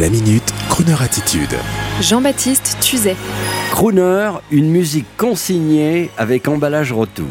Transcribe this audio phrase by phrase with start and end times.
[0.00, 1.54] La minute, Kroneur attitude.
[2.00, 3.14] Jean-Baptiste Tuzet.
[3.72, 7.26] Crooner, une musique consignée avec emballage retour.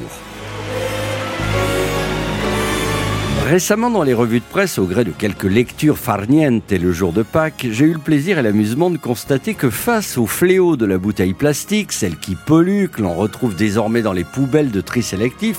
[3.47, 7.13] Récemment, dans les revues de presse, au gré de quelques lectures farnientes et le jour
[7.13, 10.85] de Pâques, j'ai eu le plaisir et l'amusement de constater que face au fléau de
[10.85, 15.01] la bouteille plastique, celle qui pollue, que l'on retrouve désormais dans les poubelles de tri
[15.01, 15.57] sélectif,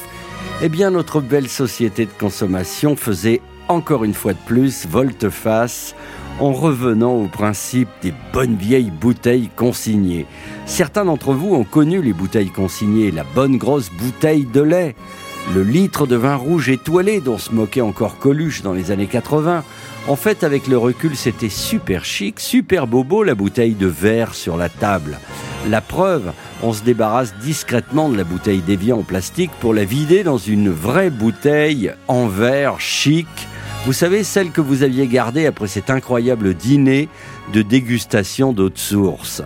[0.62, 5.96] eh bien notre belle société de consommation faisait encore une fois de plus volte-face
[6.40, 10.26] en revenant au principe des bonnes vieilles bouteilles consignées.
[10.66, 14.94] Certains d'entre vous ont connu les bouteilles consignées, la bonne grosse bouteille de lait,
[15.54, 19.64] le litre de vin rouge étoilé dont se moquait encore Coluche dans les années 80.
[20.08, 24.56] En fait, avec le recul, c'était super chic, super bobo la bouteille de verre sur
[24.56, 25.18] la table.
[25.68, 30.24] La preuve, on se débarrasse discrètement de la bouteille d'évian en plastique pour la vider
[30.24, 33.28] dans une vraie bouteille en verre chic,
[33.84, 37.08] vous savez, celle que vous aviez gardée après cet incroyable dîner
[37.52, 39.42] de dégustation d'eau de source.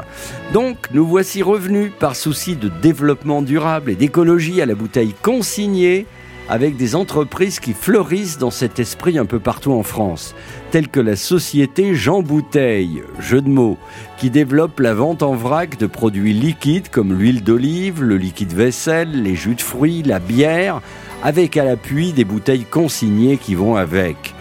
[0.52, 6.06] Donc, nous voici revenus par souci de développement durable et d'écologie à la bouteille consignée
[6.48, 10.34] avec des entreprises qui fleurissent dans cet esprit un peu partout en France,
[10.70, 13.78] telles que la société Jean Bouteille, jeu de mots,
[14.18, 19.22] qui développe la vente en vrac de produits liquides comme l'huile d'olive, le liquide vaisselle,
[19.22, 20.82] les jus de fruits, la bière,
[21.22, 24.34] avec à l'appui des bouteilles consignées qui vont avec.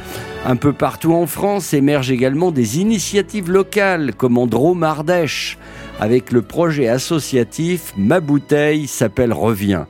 [0.45, 4.47] Un peu partout en France émergent également des initiatives locales comme en
[5.99, 9.85] avec le projet associatif Ma bouteille s'appelle Revient.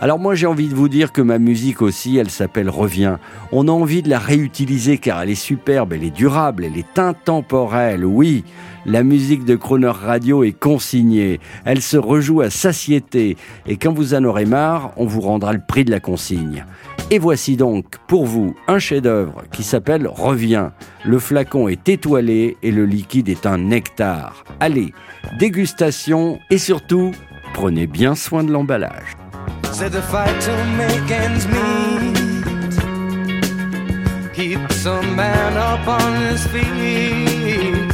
[0.00, 3.16] Alors moi j'ai envie de vous dire que ma musique aussi, elle s'appelle Revient.
[3.50, 7.00] On a envie de la réutiliser car elle est superbe, elle est durable, elle est
[7.00, 8.04] intemporelle.
[8.04, 8.44] Oui,
[8.86, 11.40] la musique de Croner Radio est consignée.
[11.64, 13.36] Elle se rejoue à satiété.
[13.66, 16.64] Et quand vous en aurez marre, on vous rendra le prix de la consigne.
[17.10, 20.68] Et voici donc pour vous un chef-d'œuvre qui s'appelle Revient.
[21.04, 24.44] Le flacon est étoilé et le liquide est un nectar.
[24.60, 24.92] Allez,
[25.40, 27.10] dégustation et surtout,
[27.52, 29.16] prenez bien soin de l'emballage.
[29.78, 32.16] Said the fight to make ends meet
[34.34, 37.92] keeps a man up on his feet,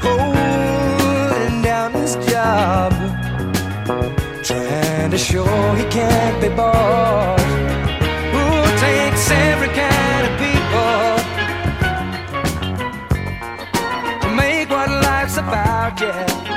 [0.00, 2.92] holding down his job,
[4.44, 7.40] trying to show he can't be bought.
[8.34, 8.46] Who
[8.78, 11.18] takes every kind of people
[14.20, 16.00] to make what life's about?
[16.00, 16.55] Yeah.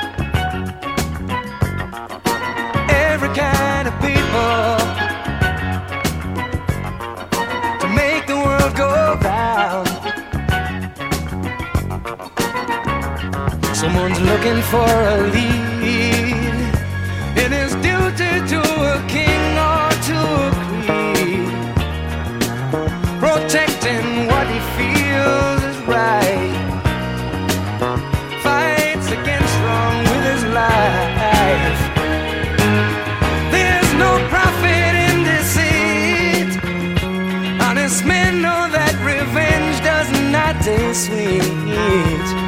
[13.80, 16.36] Someone's looking for a lead.
[17.38, 20.52] It is duty to a king or to a
[20.84, 21.48] queen,
[23.22, 26.52] protecting what he feels is right.
[28.44, 31.80] Fights against wrong with his life.
[33.50, 36.52] There's no profit in deceit.
[37.62, 42.39] Honest men know that revenge does not taste sweet.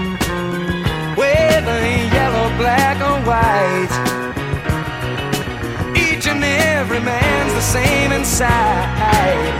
[7.03, 9.53] Man's the same inside.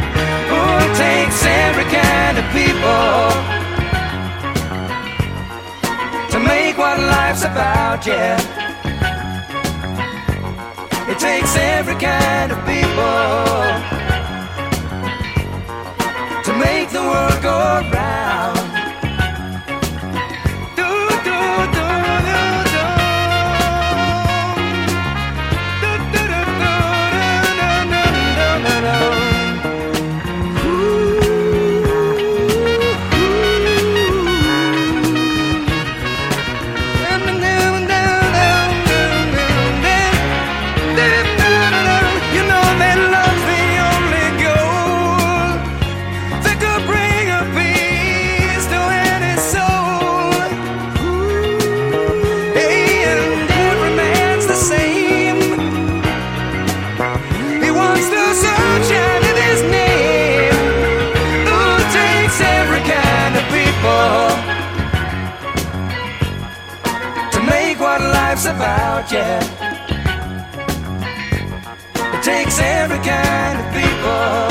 [0.52, 0.64] Who
[0.96, 3.22] takes every kind of people
[6.32, 8.06] to make what life's about?
[8.06, 8.40] Yeah.
[11.12, 13.62] It takes every kind of people
[16.46, 17.58] to make the world go
[17.92, 18.01] round.
[68.32, 69.12] Life's about?
[69.12, 69.42] Yeah.
[72.16, 74.48] It takes every kind of people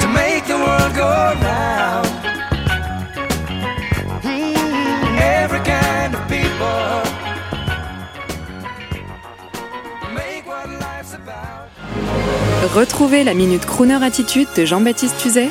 [0.00, 1.10] to make the world go
[1.48, 2.06] round.
[4.22, 6.40] Mm, every kind of people.
[12.74, 15.50] Retrouvez la Minute Crooner Attitude de Jean-Baptiste Tuzet